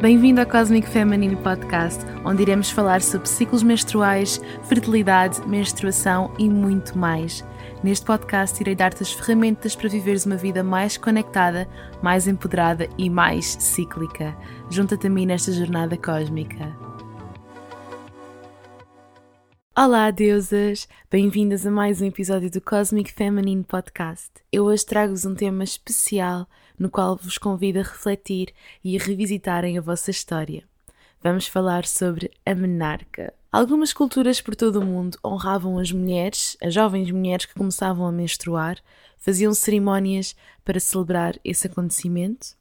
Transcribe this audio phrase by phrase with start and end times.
[0.00, 6.96] Bem-vindo ao Cosmic Feminine Podcast, onde iremos falar sobre ciclos menstruais, fertilidade, menstruação e muito
[6.96, 7.44] mais.
[7.82, 11.68] Neste podcast, irei dar-te as ferramentas para viveres uma vida mais conectada,
[12.00, 14.36] mais empoderada e mais cíclica.
[14.70, 16.76] Junta-te a mim nesta jornada cósmica.
[19.76, 20.86] Olá, deusas!
[21.10, 24.30] Bem-vindas a mais um episódio do Cosmic Feminine Podcast.
[24.52, 26.46] Eu hoje trago-vos um tema especial
[26.78, 30.64] no qual vos convido a refletir e a revisitarem a vossa história.
[31.22, 33.34] Vamos falar sobre a menarca.
[33.50, 38.12] Algumas culturas por todo o mundo honravam as mulheres, as jovens mulheres que começavam a
[38.12, 38.78] menstruar,
[39.16, 42.56] faziam cerimónias para celebrar esse acontecimento.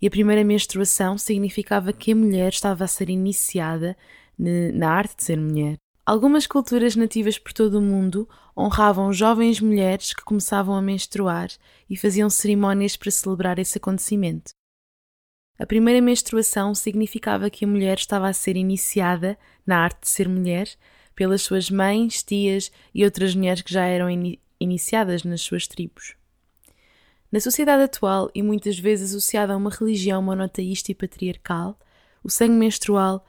[0.00, 3.96] E a primeira menstruação significava que a mulher estava a ser iniciada
[4.38, 5.76] na arte de ser mulher.
[6.06, 11.48] Algumas culturas nativas por todo o mundo honravam jovens mulheres que começavam a menstruar
[11.90, 14.52] e faziam cerimónias para celebrar esse acontecimento.
[15.58, 20.28] A primeira menstruação significava que a mulher estava a ser iniciada na arte de ser
[20.28, 20.68] mulher
[21.12, 26.14] pelas suas mães, tias e outras mulheres que já eram in iniciadas nas suas tribos.
[27.32, 31.76] Na sociedade atual e muitas vezes associada a uma religião monoteísta e patriarcal,
[32.22, 33.26] o sangue menstrual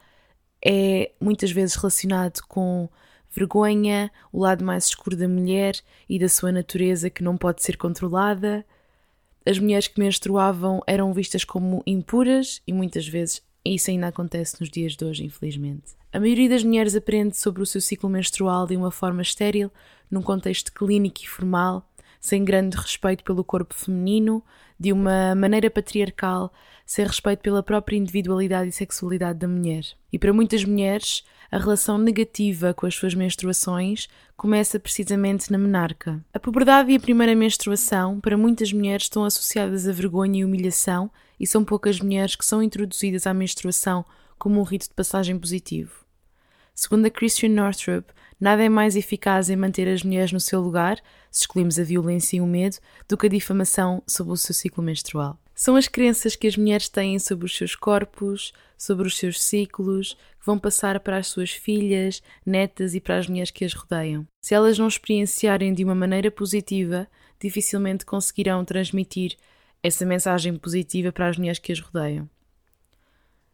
[0.64, 2.90] é muitas vezes relacionado com
[3.32, 5.76] vergonha, o lado mais escuro da mulher
[6.10, 8.66] e da sua natureza que não pode ser controlada.
[9.46, 14.70] As mulheres que menstruavam eram vistas como impuras e muitas vezes isso ainda acontece nos
[14.70, 15.96] dias de hoje, infelizmente.
[16.12, 19.72] A maioria das mulheres aprende sobre o seu ciclo menstrual de uma forma estéril,
[20.10, 21.88] num contexto clínico e formal,
[22.28, 24.44] sem grande respeito pelo corpo feminino,
[24.78, 26.52] de uma maneira patriarcal,
[26.86, 29.84] sem respeito pela própria individualidade e sexualidade da mulher.
[30.12, 36.22] E para muitas mulheres, a relação negativa com as suas menstruações começa precisamente na menarca.
[36.34, 41.10] A puberdade e a primeira menstruação, para muitas mulheres, estão associadas a vergonha e humilhação,
[41.40, 44.04] e são poucas mulheres que são introduzidas à menstruação
[44.38, 46.07] como um rito de passagem positivo.
[46.80, 51.02] Segundo a Christian Northrup, nada é mais eficaz em manter as mulheres no seu lugar,
[51.32, 52.78] se excluímos a violência e o medo,
[53.10, 55.40] do que a difamação sobre o seu ciclo menstrual.
[55.56, 60.14] São as crenças que as mulheres têm sobre os seus corpos, sobre os seus ciclos,
[60.40, 64.28] que vão passar para as suas filhas, netas e para as mulheres que as rodeiam.
[64.40, 67.08] Se elas não experienciarem de uma maneira positiva,
[67.42, 69.36] dificilmente conseguirão transmitir
[69.82, 72.30] essa mensagem positiva para as mulheres que as rodeiam.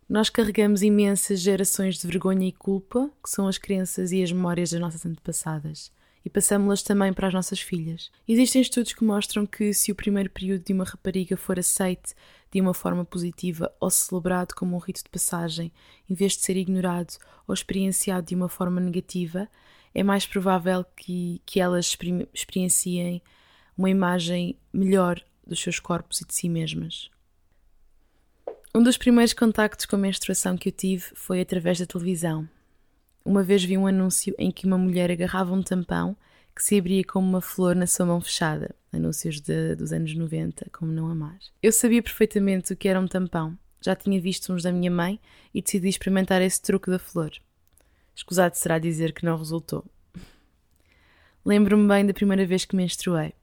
[0.07, 4.71] Nós carregamos imensas gerações de vergonha e culpa, que são as crenças e as memórias
[4.71, 5.91] das nossas antepassadas,
[6.25, 8.11] e passamos-las também para as nossas filhas.
[8.27, 12.13] Existem estudos que mostram que se o primeiro período de uma rapariga for aceite
[12.51, 15.71] de uma forma positiva ou celebrado como um rito de passagem,
[16.09, 19.49] em vez de ser ignorado ou experienciado de uma forma negativa,
[19.95, 21.97] é mais provável que, que elas
[22.33, 23.21] experienciem
[23.77, 27.12] uma imagem melhor dos seus corpos e de si mesmas.
[28.75, 32.49] Um dos primeiros contactos com a menstruação que eu tive foi através da televisão.
[33.23, 36.17] Uma vez vi um anúncio em que uma mulher agarrava um tampão
[36.55, 38.73] que se abria como uma flor na sua mão fechada.
[38.91, 41.37] Anúncios de, dos anos 90, como não amar.
[41.61, 43.55] Eu sabia perfeitamente o que era um tampão.
[43.79, 45.19] Já tinha visto uns da minha mãe
[45.53, 47.31] e decidi experimentar esse truque da flor.
[48.15, 49.85] Escusado será dizer que não resultou.
[51.45, 53.35] Lembro-me bem da primeira vez que menstruei.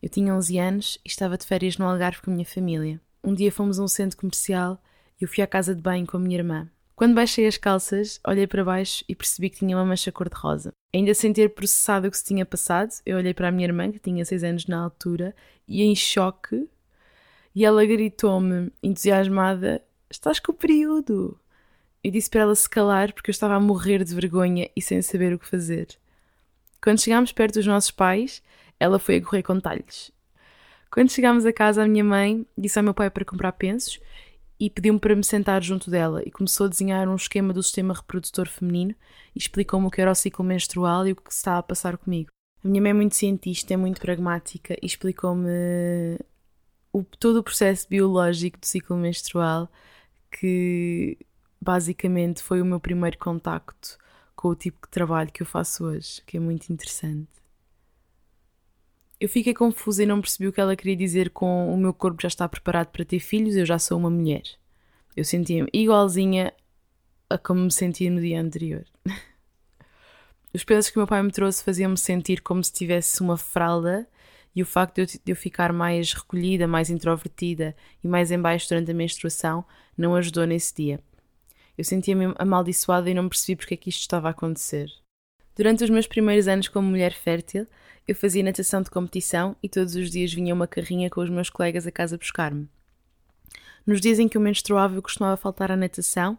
[0.00, 3.00] Eu tinha 11 anos e estava de férias no Algarve com a minha família.
[3.26, 4.80] Um dia fomos a um centro comercial
[5.20, 6.70] e eu fui à casa de banho com a minha irmã.
[6.94, 10.70] Quando baixei as calças, olhei para baixo e percebi que tinha uma mancha cor-de-rosa.
[10.94, 13.90] Ainda sem ter processado o que se tinha passado, eu olhei para a minha irmã,
[13.90, 15.34] que tinha 6 anos na altura,
[15.66, 16.68] e em choque,
[17.52, 21.36] e ela gritou-me, entusiasmada: Estás com o período!
[22.04, 25.02] Eu disse para ela se calar porque eu estava a morrer de vergonha e sem
[25.02, 25.88] saber o que fazer.
[26.80, 28.40] Quando chegámos perto dos nossos pais,
[28.78, 30.14] ela foi a correr com talhos.
[30.90, 34.00] Quando chegámos a casa, a minha mãe disse ao meu pai para comprar pensos
[34.58, 37.92] e pediu-me para me sentar junto dela e começou a desenhar um esquema do sistema
[37.92, 38.94] reprodutor feminino
[39.34, 42.30] e explicou-me o que era o ciclo menstrual e o que estava a passar comigo.
[42.64, 46.18] A minha mãe é muito cientista, é muito pragmática e explicou-me
[47.18, 49.70] todo o processo biológico do ciclo menstrual
[50.30, 51.18] que
[51.60, 53.98] basicamente foi o meu primeiro contacto
[54.34, 57.28] com o tipo de trabalho que eu faço hoje, que é muito interessante.
[59.18, 62.20] Eu fiquei confusa e não percebi o que ela queria dizer com o meu corpo
[62.20, 64.42] já está preparado para ter filhos, eu já sou uma mulher.
[65.16, 66.52] Eu sentia-me igualzinha
[67.30, 68.84] a como me sentia no dia anterior.
[70.52, 74.06] Os pesos que meu pai me trouxe faziam-me sentir como se tivesse uma fralda
[74.54, 77.74] e o facto de eu, de eu, ficar mais recolhida, mais introvertida
[78.04, 79.64] e mais embaixo durante a menstruação
[79.96, 81.00] não ajudou nesse dia.
[81.76, 84.90] Eu sentia-me amaldiçoada e não percebi porque é que isto estava a acontecer.
[85.56, 87.66] Durante os meus primeiros anos como mulher fértil,
[88.06, 91.48] eu fazia natação de competição e todos os dias vinha uma carrinha com os meus
[91.48, 92.68] colegas a casa buscar-me.
[93.86, 96.36] Nos dias em que eu menstruava, eu costumava faltar à natação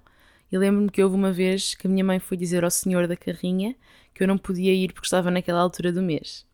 [0.52, 3.18] e lembro-me que houve uma vez que a minha mãe foi dizer ao senhor da
[3.18, 3.76] carrinha
[4.14, 6.46] que eu não podia ir porque estava naquela altura do mês.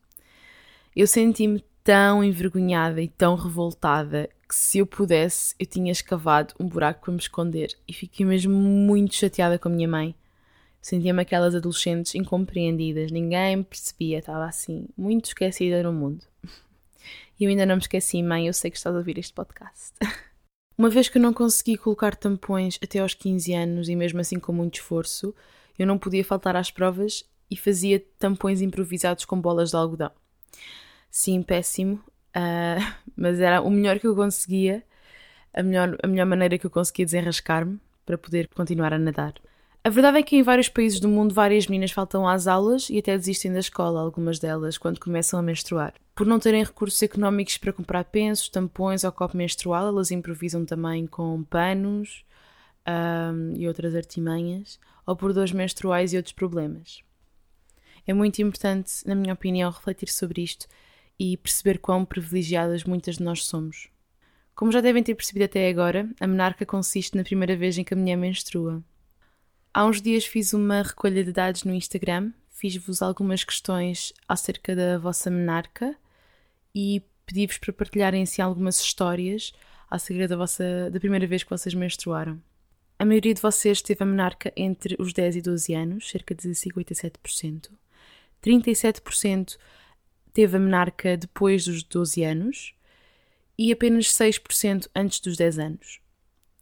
[0.95, 6.67] Eu senti-me tão envergonhada e tão revoltada que se eu pudesse eu tinha escavado um
[6.67, 10.15] buraco para me esconder e fiquei mesmo muito chateada com a minha mãe.
[10.83, 16.25] Sentia-me aquelas adolescentes incompreendidas, ninguém me percebia, estava assim, muito esquecida no mundo.
[17.39, 19.91] E eu ainda não me esqueci, mãe, eu sei que estás a ouvir este podcast.
[20.77, 24.39] Uma vez que eu não consegui colocar tampões até aos 15 anos e mesmo assim
[24.39, 25.33] com muito esforço,
[25.77, 30.11] eu não podia faltar às provas e fazia tampões improvisados com bolas de algodão.
[31.09, 31.95] Sim, péssimo,
[32.35, 34.83] uh, mas era o melhor que eu conseguia,
[35.51, 39.33] a melhor, a melhor maneira que eu conseguia desenrascar-me para poder continuar a nadar.
[39.85, 42.97] A verdade é que em vários países do mundo várias meninas faltam às aulas e
[42.97, 45.93] até desistem da escola, algumas delas, quando começam a menstruar.
[46.15, 51.05] Por não terem recursos económicos para comprar pensos, tampões ou copo menstrual, elas improvisam também
[51.05, 52.23] com panos
[52.87, 57.03] um, e outras artimanhas, ou por dores menstruais e outros problemas.
[58.07, 60.65] É muito importante, na minha opinião, refletir sobre isto
[61.19, 63.89] e perceber quão privilegiadas muitas de nós somos.
[64.55, 67.93] Como já devem ter percebido até agora, a menarca consiste na primeira vez em que
[67.93, 68.81] a mulher menstrua.
[69.75, 74.99] Há uns dias fiz uma recolha de dados no Instagram, fiz-vos algumas questões acerca da
[74.99, 75.95] vossa menarca
[76.75, 79.51] e pedi-vos para partilharem assim algumas histórias
[79.89, 82.39] acerca da, vossa, da primeira vez que vocês menstruaram.
[82.99, 86.49] A maioria de vocês teve a menarca entre os 10 e 12 anos, cerca de
[86.49, 87.71] 57%.
[88.43, 89.57] 37%
[90.31, 92.75] teve a menarca depois dos 12 anos
[93.57, 96.02] e apenas 6% antes dos 10 anos.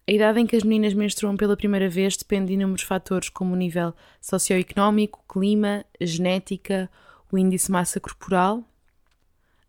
[0.07, 3.53] A idade em que as meninas menstruam pela primeira vez depende de inúmeros fatores, como
[3.53, 6.89] o nível socioeconómico, clima, genética,
[7.31, 8.63] o índice de massa corporal.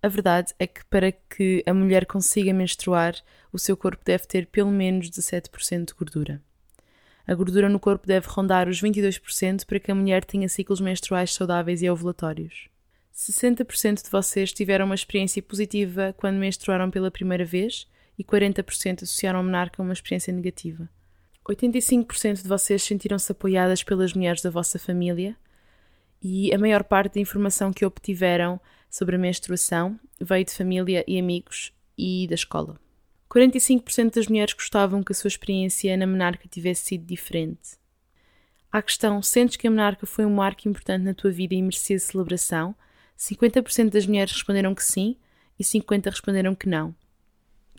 [0.03, 3.15] A verdade é que para que a mulher consiga menstruar,
[3.53, 6.43] o seu corpo deve ter pelo menos 17% de gordura.
[7.25, 11.33] A gordura no corpo deve rondar os 22% para que a mulher tenha ciclos menstruais
[11.33, 12.69] saudáveis e ovulatórios.
[13.15, 17.87] 60% de vocês tiveram uma experiência positiva quando menstruaram pela primeira vez
[18.23, 20.89] e 40% associaram a menarca a uma experiência negativa.
[21.45, 25.37] 85% de vocês sentiram-se apoiadas pelas mulheres da vossa família
[26.23, 31.19] e a maior parte da informação que obtiveram sobre a menstruação veio de família e
[31.19, 32.79] amigos e da escola.
[33.29, 37.77] 45% das mulheres gostavam que a sua experiência na menarca tivesse sido diferente.
[38.71, 41.99] À questão, sentes que a menarca foi um marco importante na tua vida e merecia
[41.99, 42.75] celebração?
[43.19, 45.17] 50% das mulheres responderam que sim
[45.59, 46.95] e 50% responderam que não.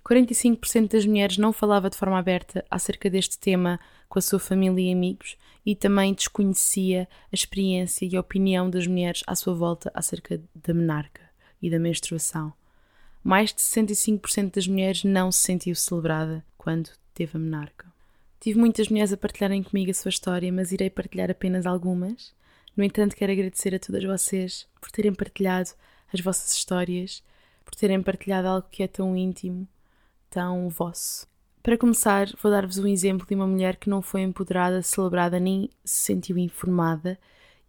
[0.06, 3.80] 45% das mulheres não falava de forma aberta acerca deste tema
[4.10, 8.86] com a sua família e amigos e também desconhecia a experiência e a opinião das
[8.86, 11.22] mulheres à sua volta acerca da menarca
[11.62, 12.52] e da menstruação.
[13.24, 17.92] Mais de 65% das mulheres não se sentiu celebrada quando teve a menarca.
[18.42, 22.34] Tive muitas mulheres a partilharem comigo a sua história, mas irei partilhar apenas algumas.
[22.76, 25.70] No entanto, quero agradecer a todas vocês por terem partilhado
[26.12, 27.24] as vossas histórias,
[27.64, 29.66] por terem partilhado algo que é tão íntimo
[30.34, 31.28] tão vosso.
[31.62, 35.70] Para começar, vou dar-vos um exemplo de uma mulher que não foi empoderada, celebrada nem
[35.86, 37.20] se sentiu informada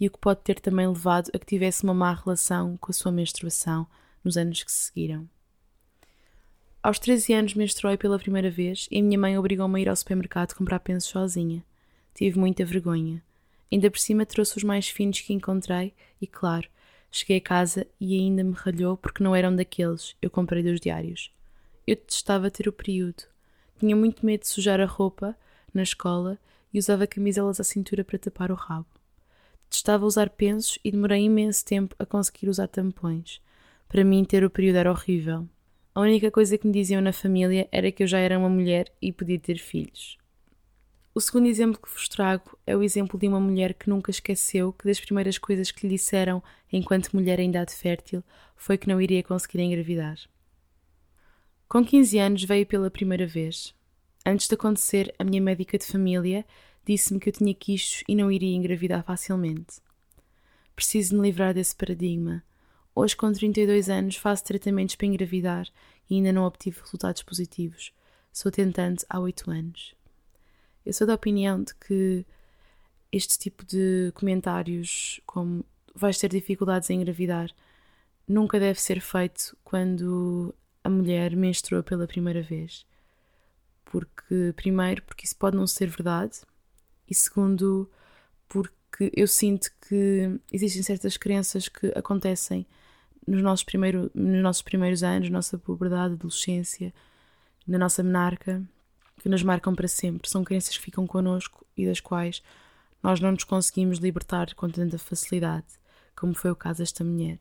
[0.01, 2.95] e o que pode ter também levado a que tivesse uma má relação com a
[2.95, 3.87] sua menstruação
[4.25, 5.29] nos anos que se seguiram.
[6.83, 9.97] Aos 13 anos menstruei pela primeira vez e a minha mãe obrigou-me a ir ao
[9.97, 11.63] supermercado comprar pensos sozinha.
[12.15, 13.23] Tive muita vergonha.
[13.71, 16.67] Ainda por cima trouxe os mais finos que encontrei e, claro,
[17.11, 21.31] cheguei a casa e ainda me ralhou porque não eram daqueles, eu comprei dos diários.
[21.87, 23.25] Eu detestava ter o período.
[23.79, 25.37] Tinha muito medo de sujar a roupa
[25.73, 26.39] na escola
[26.73, 28.87] e usava camiselas à cintura para tapar o rabo.
[29.65, 33.39] Detestava usar pensos e demorei imenso tempo a conseguir usar tampões.
[33.87, 35.47] Para mim, ter o período era horrível.
[35.95, 38.91] A única coisa que me diziam na família era que eu já era uma mulher
[39.01, 40.17] e podia ter filhos.
[41.15, 44.73] O segundo exemplo que vos trago é o exemplo de uma mulher que nunca esqueceu
[44.73, 48.25] que das primeiras coisas que lhe disseram enquanto mulher em idade fértil
[48.57, 50.19] foi que não iria conseguir engravidar.
[51.69, 53.75] Com 15 anos veio pela primeira vez.
[54.25, 56.45] Antes de acontecer, a minha médica de família
[56.87, 59.81] disse-me que eu tinha quistos e não iria engravidar facilmente.
[60.77, 62.43] Preciso me livrar desse paradigma.
[62.95, 65.67] Hoje, com 32 anos, faço tratamentos para engravidar
[66.09, 67.93] e ainda não obtive resultados positivos.
[68.33, 69.95] Sou tentante há 8 anos.
[70.85, 72.27] Eu sou da opinião de que
[73.11, 77.51] este tipo de comentários, como vais ter dificuldades em engravidar,
[78.29, 80.55] nunca deve ser feito quando
[80.85, 82.87] a mulher menstrua pela primeira vez.
[83.85, 86.43] Porque, primeiro, porque isso pode não ser verdade,
[87.09, 87.91] e segundo,
[88.49, 92.67] porque eu sinto que existem certas crenças que acontecem
[93.27, 96.93] nos nossos, primeiro, nos nossos primeiros anos, nossa puberdade, adolescência,
[97.67, 98.63] na nossa menarca,
[99.21, 100.29] que nos marcam para sempre.
[100.29, 102.43] São crenças que ficam connosco e das quais
[103.03, 105.67] nós não nos conseguimos libertar com tanta facilidade,
[106.17, 107.39] como foi o caso desta mulher.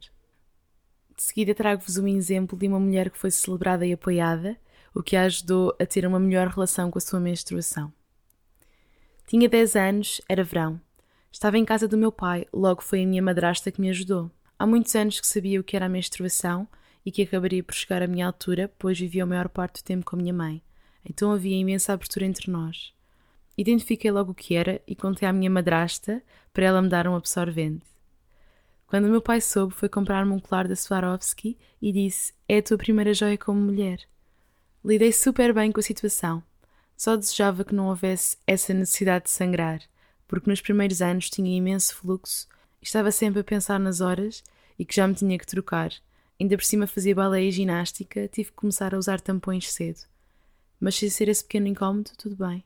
[1.15, 4.57] De seguida trago-vos um exemplo de uma mulher que foi celebrada e apoiada,
[4.93, 7.91] o que a ajudou a ter uma melhor relação com a sua menstruação.
[9.27, 10.79] Tinha 10 anos, era verão.
[11.31, 14.29] Estava em casa do meu pai, logo foi a minha madrasta que me ajudou.
[14.57, 16.67] Há muitos anos que sabia o que era a menstruação
[17.05, 20.05] e que acabaria por chegar à minha altura, pois vivia a maior parte do tempo
[20.05, 20.61] com a minha mãe.
[21.03, 22.93] Então havia imensa abertura entre nós.
[23.57, 27.15] Identifiquei logo o que era e contei à minha madrasta para ela me dar um
[27.15, 27.92] absorvente.
[28.93, 32.61] Quando o meu pai soube, foi comprar-me um colar da Swarovski e disse: É a
[32.61, 34.01] tua primeira joia como mulher.
[34.85, 36.43] Lidei super bem com a situação.
[36.95, 39.81] Só desejava que não houvesse essa necessidade de sangrar,
[40.27, 42.47] porque nos primeiros anos tinha imenso fluxo
[42.83, 44.43] estava sempre a pensar nas horas
[44.77, 45.91] e que já me tinha que trocar.
[46.39, 50.01] Ainda por cima fazia baleia e ginástica, tive que começar a usar tampões cedo.
[50.79, 52.63] Mas sem ser esse pequeno incómodo, tudo bem.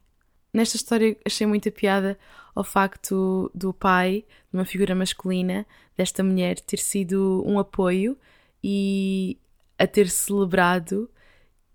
[0.58, 2.18] Nesta história achei muita piada
[2.56, 8.18] ao facto do pai, de uma figura masculina, desta mulher, ter sido um apoio
[8.64, 9.38] e
[9.78, 11.08] a ter celebrado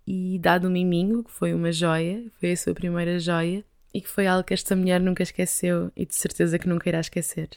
[0.04, 4.08] e dado um miminho, que foi uma joia, foi a sua primeira joia, e que
[4.08, 7.50] foi algo que esta mulher nunca esqueceu e de certeza que nunca irá esquecer.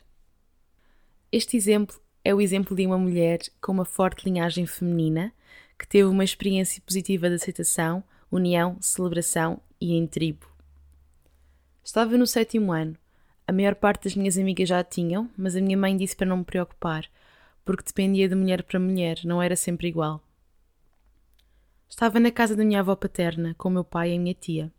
[1.31, 5.33] Este exemplo é o exemplo de uma mulher com uma forte linhagem feminina
[5.75, 10.53] que teve uma experiência positiva de aceitação, união, celebração e em tribo.
[11.85, 12.97] Estava no sétimo ano.
[13.47, 16.25] A maior parte das minhas amigas já a tinham, mas a minha mãe disse para
[16.25, 17.05] não me preocupar,
[17.63, 20.19] porque dependia de mulher para mulher, não era sempre igual.
[21.87, 24.73] Estava na casa da minha avó paterna, com meu pai e a minha tia.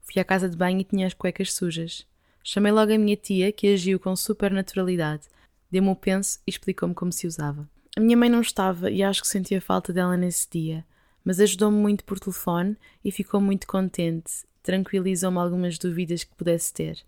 [0.00, 2.04] Fui à casa de banho e tinha as cuecas sujas.
[2.42, 5.28] Chamei logo a minha tia, que agiu com super naturalidade.
[5.70, 7.70] Deu-me o penso e explicou-me como se usava.
[7.96, 10.84] A minha mãe não estava e acho que sentia falta dela nesse dia,
[11.24, 14.47] mas ajudou-me muito por telefone e ficou muito contente.
[14.62, 16.98] Tranquilizou-me algumas dúvidas que pudesse ter.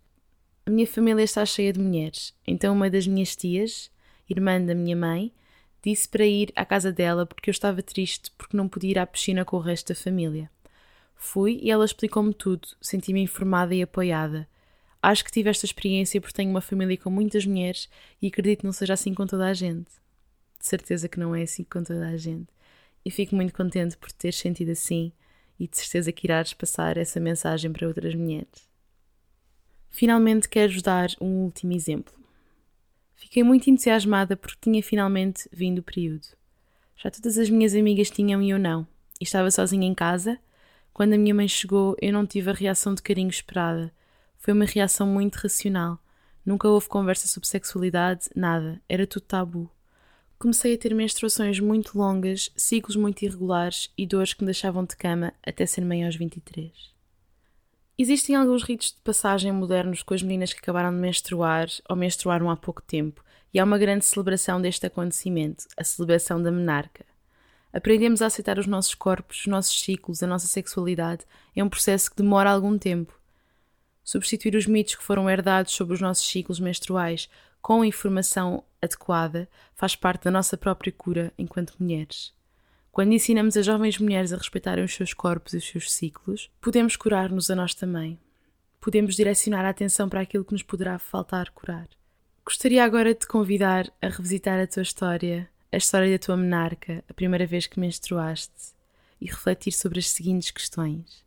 [0.66, 3.90] A minha família está cheia de mulheres, então uma das minhas tias,
[4.28, 5.33] irmã da minha mãe,
[5.83, 9.07] Disse para ir à casa dela porque eu estava triste porque não podia ir à
[9.07, 10.50] piscina com o resto da família.
[11.14, 14.47] Fui e ela explicou-me tudo, senti-me informada e apoiada.
[15.02, 17.88] Acho que tive esta experiência porque tenho uma família com muitas mulheres
[18.21, 19.90] e acredito que não seja assim com toda a gente.
[20.59, 22.49] De certeza que não é assim com toda a gente.
[23.02, 25.11] E fico muito contente por ter sentido assim
[25.61, 28.69] e de certeza que irás passar essa mensagem para outras mulheres.
[29.90, 32.14] Finalmente quero-vos dar um último exemplo.
[33.14, 36.26] Fiquei muito entusiasmada porque tinha finalmente vindo o período.
[36.97, 38.87] Já todas as minhas amigas tinham e eu não,
[39.21, 40.38] e estava sozinha em casa.
[40.95, 43.93] Quando a minha mãe chegou, eu não tive a reação de carinho esperada.
[44.38, 45.99] Foi uma reação muito racional.
[46.45, 49.71] Nunca houve conversa sobre sexualidade, nada, era tudo tabu.
[50.42, 54.97] Comecei a ter menstruações muito longas, ciclos muito irregulares e dores que me deixavam de
[54.97, 56.73] cama até ser mãe aos 23.
[57.99, 62.49] Existem alguns ritos de passagem modernos com as meninas que acabaram de menstruar ou menstruaram
[62.49, 67.04] há pouco tempo, e há uma grande celebração deste acontecimento, a celebração da menarca.
[67.70, 71.26] Aprendemos a aceitar os nossos corpos, os nossos ciclos, a nossa sexualidade.
[71.54, 73.12] É um processo que demora algum tempo.
[74.02, 77.28] Substituir os mitos que foram herdados sobre os nossos ciclos menstruais
[77.61, 82.33] com a informação adequada faz parte da nossa própria cura enquanto mulheres.
[82.90, 86.97] Quando ensinamos as jovens mulheres a respeitarem os seus corpos e os seus ciclos, podemos
[86.97, 88.19] curar-nos a nós também.
[88.81, 91.88] Podemos direcionar a atenção para aquilo que nos poderá faltar curar.
[92.45, 97.05] Gostaria agora de te convidar a revisitar a tua história, a história da tua menarca,
[97.09, 98.75] a primeira vez que menstruaste,
[99.21, 101.25] e refletir sobre as seguintes questões.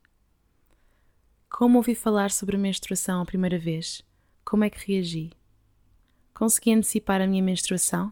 [1.50, 4.02] Como ouvi falar sobre a menstruação a primeira vez?
[4.44, 5.32] Como é que reagi?
[6.34, 8.12] Consegui antecipar a minha menstruação?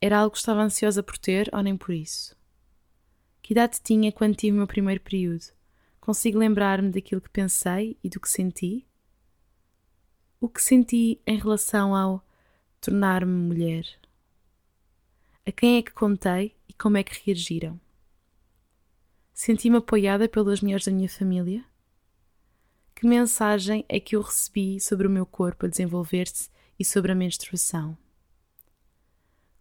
[0.00, 2.36] Era algo que estava ansiosa por ter ou nem por isso?
[3.40, 5.44] Que idade tinha quando tive o meu primeiro período?
[6.00, 8.86] Consigo lembrar-me daquilo que pensei e do que senti?
[10.40, 12.24] O que senti em relação ao
[12.80, 13.86] tornar-me mulher?
[15.46, 17.80] A quem é que contei e como é que reagiram?
[19.32, 21.64] Senti-me apoiada pelas mulheres da minha família?
[22.94, 27.14] Que mensagem é que eu recebi sobre o meu corpo a desenvolver-se e sobre a
[27.14, 27.96] menstruação?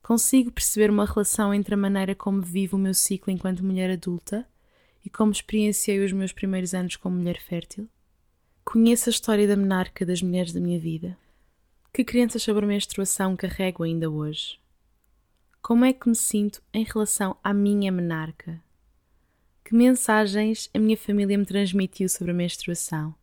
[0.01, 4.47] Consigo perceber uma relação entre a maneira como vivo o meu ciclo enquanto mulher adulta
[5.03, 7.89] e como experienciei os meus primeiros anos como mulher fértil?
[8.63, 11.17] Conheço a história da menarca das mulheres da minha vida.
[11.91, 14.59] Que crenças sobre a menstruação carrego ainda hoje?
[15.61, 18.61] Como é que me sinto em relação à minha menarca?
[19.63, 23.15] Que mensagens a minha família me transmitiu sobre a menstruação?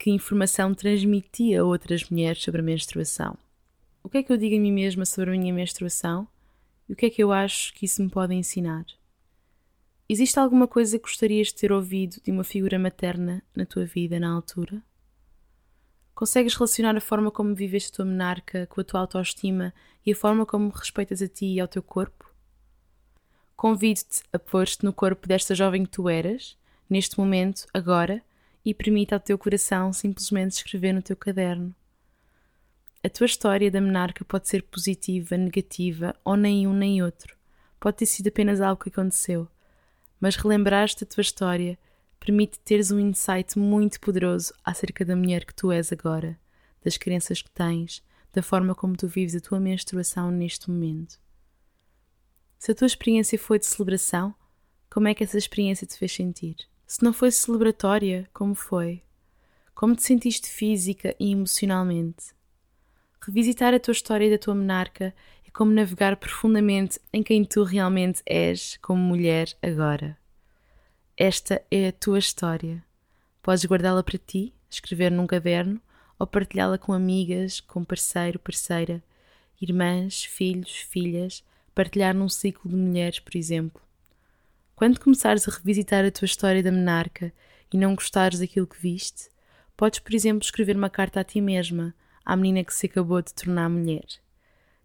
[0.00, 3.36] Que informação transmiti a outras mulheres sobre a menstruação?
[4.00, 6.28] O que é que eu digo a mim mesma sobre a minha menstruação
[6.88, 8.86] e o que é que eu acho que isso me pode ensinar?
[10.08, 14.20] Existe alguma coisa que gostarias de ter ouvido de uma figura materna na tua vida
[14.20, 14.80] na altura?
[16.14, 19.74] Consegues relacionar a forma como viveste a tua menarca com a tua autoestima
[20.06, 22.32] e a forma como respeitas a ti e ao teu corpo?
[23.56, 26.56] Convido-te a pôr-te no corpo desta jovem que tu eras,
[26.88, 28.22] neste momento, agora,
[28.70, 31.74] e permita ao teu coração simplesmente escrever no teu caderno.
[33.02, 37.36] A tua história da menarca pode ser positiva, negativa ou nem um nem outro.
[37.80, 39.48] Pode ter sido apenas algo que aconteceu
[40.20, 41.78] mas relembrar-te da tua história
[42.18, 46.38] permite teres um insight muito poderoso acerca da mulher que tu és agora,
[46.84, 51.18] das crenças que tens, da forma como tu vives a tua menstruação neste momento.
[52.58, 54.34] Se a tua experiência foi de celebração,
[54.90, 56.56] como é que essa experiência te fez sentir?
[56.90, 59.02] Se não foi celebratória, como foi?
[59.74, 62.32] Como te sentiste física e emocionalmente?
[63.20, 65.14] Revisitar a tua história da tua menarca
[65.46, 70.16] é como navegar profundamente em quem tu realmente és como mulher agora.
[71.14, 72.82] Esta é a tua história.
[73.42, 75.78] Podes guardá-la para ti, escrever num caderno
[76.18, 79.04] ou partilhá-la com amigas, com parceiro, parceira,
[79.60, 83.87] irmãs, filhos, filhas, partilhar num ciclo de mulheres, por exemplo.
[84.78, 87.32] Quando começares a revisitar a tua história da menarca
[87.72, 89.28] e não gostares daquilo que viste,
[89.76, 91.92] podes, por exemplo, escrever uma carta a ti mesma,
[92.24, 94.06] à menina que se acabou de tornar mulher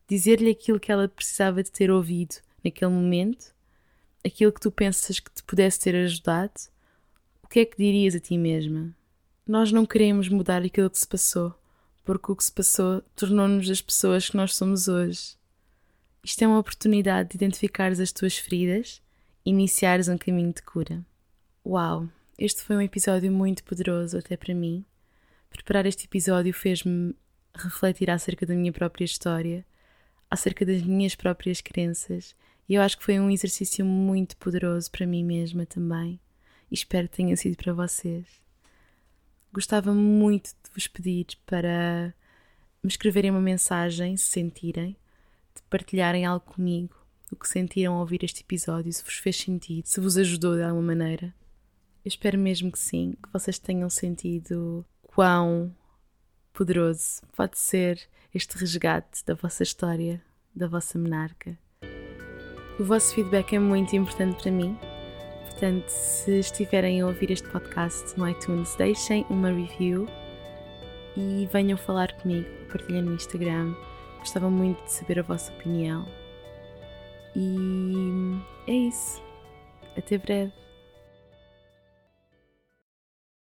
[0.08, 3.54] dizer-lhe aquilo que ela precisava de ter ouvido naquele momento,
[4.26, 6.54] aquilo que tu pensas que te pudesse ter ajudado,
[7.42, 8.96] o que é que dirias a ti mesma?
[9.48, 11.54] Nós não queremos mudar aquilo que se passou,
[12.04, 15.36] porque o que se passou tornou-nos as pessoas que nós somos hoje.
[16.24, 19.02] Isto é uma oportunidade de identificares as tuas feridas
[19.46, 21.06] iniciares um caminho de cura.
[21.66, 22.08] Uau!
[22.38, 24.86] Este foi um episódio muito poderoso até para mim.
[25.50, 27.14] Preparar este episódio fez-me
[27.54, 29.66] refletir acerca da minha própria história
[30.30, 32.36] acerca das minhas próprias crenças
[32.68, 36.20] e eu acho que foi um exercício muito poderoso para mim mesma também
[36.72, 38.26] e espero que tenha sido para vocês.
[39.52, 42.16] Gostava muito de vos pedir para
[42.82, 44.98] me escreverem uma mensagem, se sentirem,
[45.54, 46.96] de partilharem algo comigo,
[47.34, 50.64] o que sentiram ao ouvir este episódio, se vos fez sentido, se vos ajudou de
[50.64, 51.34] alguma maneira.
[52.06, 55.76] Eu espero mesmo que sim, que vocês tenham sentido quão
[56.54, 58.00] poderoso pode ser
[58.34, 60.22] este resgate da vossa história,
[60.56, 61.58] da vossa menarca.
[62.80, 64.78] O vosso feedback é muito importante para mim,
[65.50, 70.08] portanto, se estiverem a ouvir este podcast no iTunes, deixem uma review
[71.18, 73.74] e venham falar comigo, partilhem no Instagram.
[74.20, 76.23] Gostava muito de saber a vossa opinião.
[77.36, 79.22] E é isso.
[79.98, 80.63] Até breve.